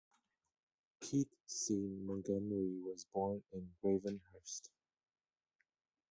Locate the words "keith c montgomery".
0.99-2.79